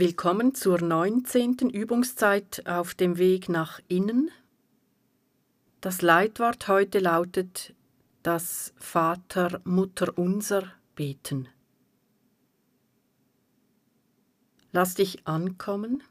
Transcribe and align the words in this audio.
Willkommen 0.00 0.54
zur 0.54 0.80
19. 0.80 1.68
Übungszeit 1.68 2.66
auf 2.66 2.94
dem 2.94 3.18
Weg 3.18 3.50
nach 3.50 3.80
innen. 3.86 4.30
Das 5.82 6.00
Leitwort 6.00 6.68
heute 6.68 7.00
lautet 7.00 7.74
das 8.22 8.72
Vater, 8.78 9.60
Mutter 9.64 10.16
unser 10.16 10.72
beten. 10.94 11.50
Lass 14.72 14.94
dich 14.94 15.26
ankommen, 15.26 16.02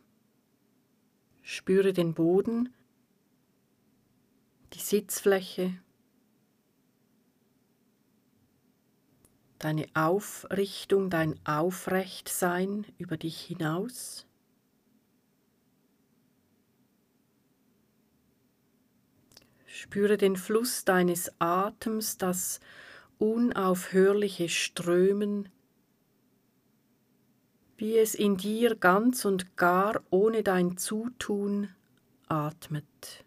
spüre 1.42 1.92
den 1.92 2.14
Boden, 2.14 2.72
die 4.74 4.82
Sitzfläche, 4.82 5.74
deine 9.60 9.86
Aufrichtung, 9.94 11.10
dein 11.10 11.40
Aufrechtsein 11.46 12.86
über 12.98 13.18
dich 13.18 13.40
hinaus. 13.42 14.26
Spüre 19.66 20.18
den 20.18 20.36
Fluss 20.36 20.84
deines 20.84 21.32
Atems, 21.40 22.18
das 22.18 22.60
unaufhörliche 23.18 24.50
Strömen, 24.50 25.50
wie 27.78 27.98
es 27.98 28.16
in 28.16 28.36
dir 28.36 28.76
ganz 28.76 29.24
und 29.24 29.56
gar 29.56 30.02
ohne 30.10 30.44
dein 30.44 30.78
Zutun 30.78 31.70
atmet. 32.28 33.24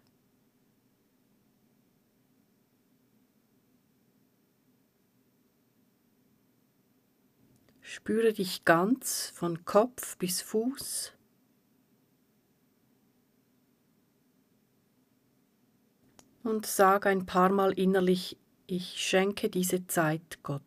Spüre 7.95 8.33
dich 8.33 8.65
ganz 8.65 9.31
von 9.35 9.65
Kopf 9.65 10.17
bis 10.17 10.41
Fuß. 10.41 11.13
Und 16.41 16.65
sag 16.65 17.05
ein 17.05 17.27
paar 17.27 17.49
Mal 17.49 17.71
innerlich, 17.73 18.35
ich 18.65 18.99
schenke 18.99 19.47
diese 19.47 19.85
Zeit 19.85 20.39
Gott. 20.41 20.63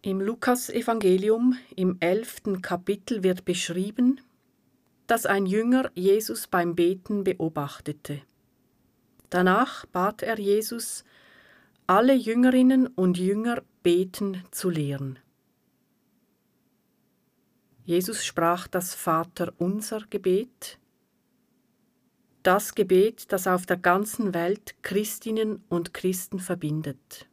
Im 0.00 0.22
Lukasevangelium 0.22 1.58
im 1.76 1.98
elften 2.00 2.62
Kapitel 2.62 3.22
wird 3.22 3.44
beschrieben, 3.44 4.22
dass 5.06 5.26
ein 5.26 5.46
Jünger 5.46 5.90
Jesus 5.94 6.46
beim 6.46 6.74
Beten 6.74 7.24
beobachtete. 7.24 8.22
Danach 9.30 9.86
bat 9.86 10.22
er 10.22 10.38
Jesus, 10.38 11.04
alle 11.86 12.14
Jüngerinnen 12.14 12.86
und 12.86 13.18
Jünger 13.18 13.62
beten 13.82 14.42
zu 14.50 14.70
lehren. 14.70 15.18
Jesus 17.84 18.24
sprach 18.24 18.66
das 18.66 18.94
Vaterunser 18.94 20.04
Gebet, 20.08 20.78
das 22.42 22.74
Gebet, 22.74 23.32
das 23.32 23.46
auf 23.46 23.66
der 23.66 23.76
ganzen 23.76 24.32
Welt 24.32 24.76
Christinnen 24.82 25.62
und 25.68 25.92
Christen 25.92 26.38
verbindet. 26.38 27.28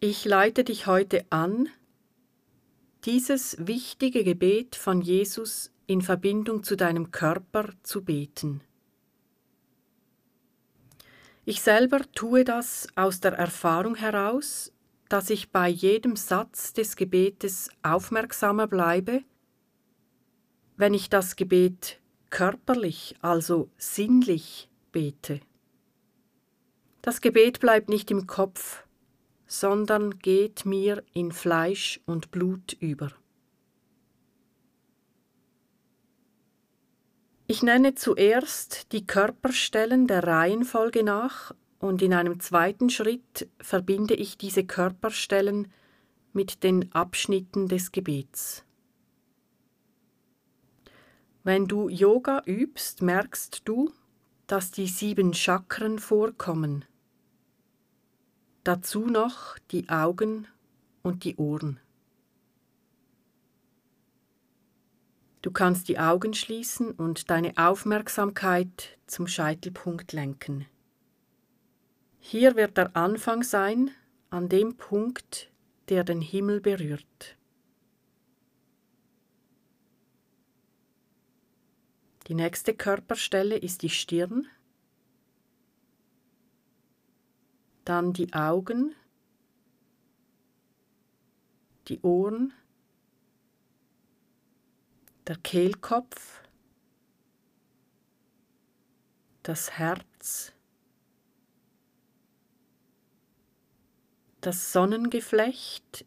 Ich 0.00 0.24
leite 0.24 0.62
dich 0.62 0.86
heute 0.86 1.24
an, 1.30 1.68
dieses 3.08 3.56
wichtige 3.58 4.22
Gebet 4.22 4.76
von 4.76 5.00
Jesus 5.00 5.72
in 5.86 6.02
Verbindung 6.02 6.62
zu 6.62 6.76
deinem 6.76 7.10
Körper 7.10 7.70
zu 7.82 8.04
beten. 8.04 8.60
Ich 11.46 11.62
selber 11.62 12.00
tue 12.12 12.44
das 12.44 12.86
aus 12.96 13.20
der 13.20 13.32
Erfahrung 13.32 13.94
heraus, 13.94 14.74
dass 15.08 15.30
ich 15.30 15.50
bei 15.50 15.70
jedem 15.70 16.16
Satz 16.16 16.74
des 16.74 16.96
Gebetes 16.96 17.70
aufmerksamer 17.82 18.66
bleibe, 18.66 19.22
wenn 20.76 20.92
ich 20.92 21.08
das 21.08 21.36
Gebet 21.36 22.02
körperlich, 22.28 23.16
also 23.22 23.70
sinnlich 23.78 24.68
bete. 24.92 25.40
Das 27.00 27.22
Gebet 27.22 27.60
bleibt 27.60 27.88
nicht 27.88 28.10
im 28.10 28.26
Kopf, 28.26 28.84
sondern 29.48 30.18
geht 30.18 30.66
mir 30.66 31.02
in 31.14 31.32
Fleisch 31.32 32.00
und 32.06 32.30
Blut 32.30 32.76
über. 32.78 33.10
Ich 37.46 37.62
nenne 37.62 37.94
zuerst 37.94 38.92
die 38.92 39.06
Körperstellen 39.06 40.06
der 40.06 40.24
Reihenfolge 40.24 41.02
nach 41.02 41.54
und 41.78 42.02
in 42.02 42.12
einem 42.12 42.40
zweiten 42.40 42.90
Schritt 42.90 43.48
verbinde 43.58 44.14
ich 44.14 44.36
diese 44.36 44.64
Körperstellen 44.64 45.72
mit 46.34 46.62
den 46.62 46.92
Abschnitten 46.92 47.68
des 47.68 47.90
Gebets. 47.90 48.64
Wenn 51.42 51.66
du 51.66 51.88
Yoga 51.88 52.42
übst, 52.44 53.00
merkst 53.00 53.62
du, 53.64 53.92
dass 54.46 54.70
die 54.70 54.86
sieben 54.86 55.32
Chakren 55.32 55.98
vorkommen– 55.98 56.84
Dazu 58.64 59.06
noch 59.06 59.58
die 59.70 59.88
Augen 59.88 60.46
und 61.02 61.24
die 61.24 61.36
Ohren. 61.36 61.80
Du 65.42 65.50
kannst 65.52 65.88
die 65.88 65.98
Augen 65.98 66.34
schließen 66.34 66.90
und 66.90 67.30
deine 67.30 67.52
Aufmerksamkeit 67.56 68.98
zum 69.06 69.26
Scheitelpunkt 69.26 70.12
lenken. 70.12 70.66
Hier 72.18 72.56
wird 72.56 72.76
der 72.76 72.96
Anfang 72.96 73.42
sein, 73.42 73.90
an 74.30 74.48
dem 74.48 74.76
Punkt, 74.76 75.50
der 75.88 76.04
den 76.04 76.20
Himmel 76.20 76.60
berührt. 76.60 77.36
Die 82.26 82.34
nächste 82.34 82.74
Körperstelle 82.74 83.56
ist 83.56 83.82
die 83.82 83.88
Stirn. 83.88 84.46
Dann 87.88 88.12
die 88.12 88.34
Augen, 88.34 88.94
die 91.88 92.00
Ohren, 92.02 92.52
der 95.26 95.36
Kehlkopf, 95.36 96.42
das 99.42 99.70
Herz, 99.78 100.52
das 104.42 104.70
Sonnengeflecht, 104.72 106.04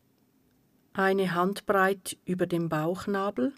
eine 0.93 1.33
Handbreit 1.33 2.15
über 2.25 2.45
dem 2.45 2.69
Bauchnabel, 2.69 3.55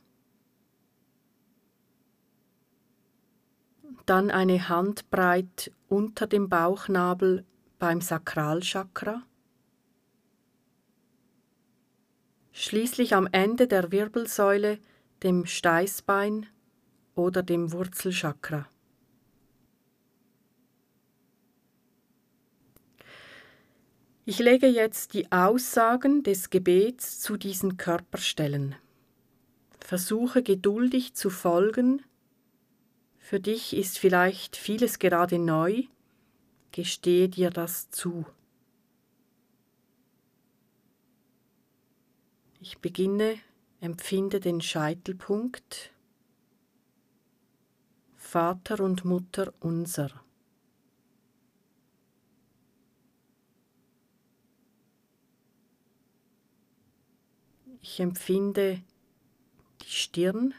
dann 4.06 4.32
eine 4.32 4.70
Handbreit 4.70 5.74
unter 5.90 6.26
dem 6.26 6.48
Bauchnabel 6.48 7.46
beim 7.84 8.00
Sakralchakra, 8.00 9.24
schließlich 12.54 13.14
am 13.14 13.28
Ende 13.30 13.68
der 13.68 13.92
Wirbelsäule, 13.92 14.80
dem 15.22 15.46
Steißbein 15.46 16.46
oder 17.14 17.44
dem 17.44 17.74
Wurzelchakra. 17.74 18.70
Ich 24.24 24.40
lege 24.40 24.68
jetzt 24.68 25.14
die 25.14 25.30
Aussagen 25.34 26.24
des 26.24 26.50
Gebets 26.50 27.20
zu 27.20 27.36
diesen 27.36 27.76
Körperstellen. 27.76 28.76
Versuche 29.82 30.42
geduldig 30.42 31.16
zu 31.16 31.30
folgen. 31.30 32.02
Für 33.18 33.42
dich 33.42 33.76
ist 33.76 34.00
vielleicht 34.00 34.56
vieles 34.56 35.00
gerade 35.00 35.38
neu 35.38 35.84
Gestehe 36.74 37.30
dir 37.30 37.52
das 37.52 37.92
zu. 37.92 38.26
Ich 42.60 42.80
beginne, 42.80 43.38
empfinde 43.80 44.40
den 44.40 44.60
Scheitelpunkt. 44.60 45.92
Vater 48.16 48.84
und 48.84 49.06
Mutter 49.06 49.54
unser. 49.60 50.24
Ich 57.82 58.00
empfinde 58.00 58.82
die 59.84 59.92
Stirn. 59.92 60.56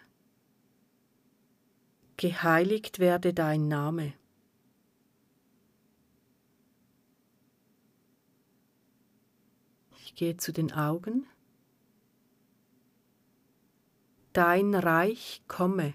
Geheiligt 2.16 3.00
werde 3.00 3.34
dein 3.34 3.66
Name. 3.66 4.12
Gehe 10.14 10.36
zu 10.36 10.52
den 10.52 10.72
Augen. 10.72 11.26
dein 14.34 14.74
Reich 14.74 15.42
komme. 15.48 15.94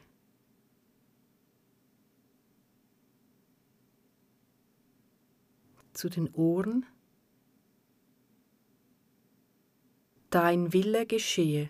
Zu 5.94 6.10
den 6.10 6.34
Ohren, 6.34 6.86
dein 10.30 10.72
Wille 10.72 11.06
geschehe. 11.06 11.70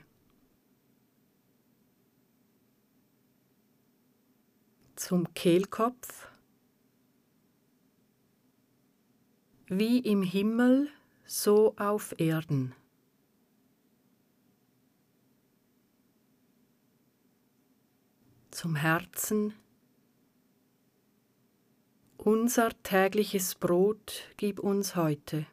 Zum 4.95 5.33
Kehlkopf, 5.33 6.27
wie 9.65 9.97
im 9.97 10.21
Himmel, 10.21 10.91
so 11.29 11.75
auf 11.77 12.19
Erden. 12.19 12.73
Zum 18.49 18.75
Herzen, 18.75 19.53
unser 22.17 22.69
tägliches 22.81 23.53
Brot 23.53 24.23
gib 24.37 24.59
uns 24.59 24.95
heute. 24.95 25.45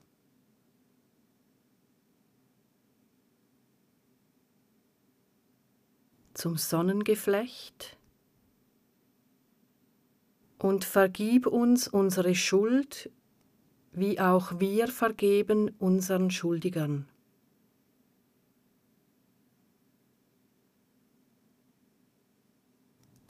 Zum 6.32 6.56
Sonnengeflecht 6.56 7.98
und 10.58 10.84
vergib 10.86 11.46
uns 11.46 11.86
unsere 11.86 12.34
Schuld 12.34 13.10
wie 13.96 14.20
auch 14.20 14.60
wir 14.60 14.88
vergeben 14.88 15.70
unseren 15.78 16.30
Schuldigern. 16.30 17.08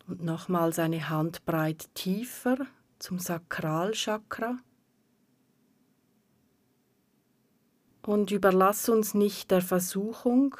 Und 0.08 0.22
nochmals 0.22 0.78
eine 0.78 1.08
Handbreit 1.08 1.88
tiefer 1.94 2.58
zum 2.98 3.18
Sakralchakra. 3.18 4.58
Und 8.02 8.30
überlass 8.30 8.88
uns 8.88 9.14
nicht 9.14 9.50
der 9.50 9.62
Versuchung, 9.62 10.56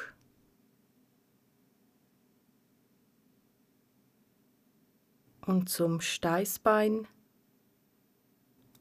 und 5.47 5.69
zum 5.69 6.01
Steißbein 6.01 7.07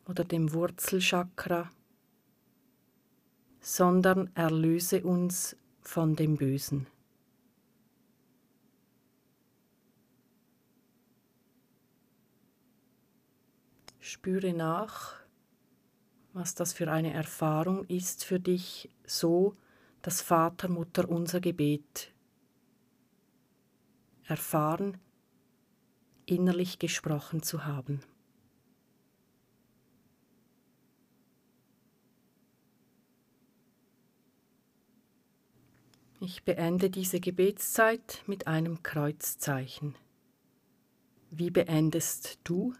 oder 0.06 0.24
dem 0.24 0.54
Wurzelchakra, 0.54 1.70
sondern 3.60 4.30
erlöse 4.36 5.04
uns 5.04 5.58
von 5.82 6.16
dem 6.16 6.38
Bösen. 6.38 6.88
Spüre 14.00 14.54
nach, 14.54 15.16
was 16.34 16.54
das 16.54 16.74
für 16.74 16.92
eine 16.92 17.14
Erfahrung 17.14 17.86
ist 17.86 18.24
für 18.24 18.40
dich, 18.40 18.90
so 19.06 19.56
das 20.04 20.22
Vater, 20.22 20.68
Mutter, 20.68 21.10
unser 21.10 21.40
Gebet 21.40 22.14
erfahren, 24.26 24.98
innerlich 26.26 26.78
gesprochen 26.78 27.42
zu 27.42 27.66
haben. 27.66 28.02
Ich 36.28 36.44
beende 36.44 36.90
diese 36.90 37.20
Gebetszeit 37.20 38.24
mit 38.26 38.48
einem 38.48 38.82
Kreuzzeichen. 38.82 39.94
Wie 41.30 41.52
beendest 41.52 42.40
du 42.44 42.74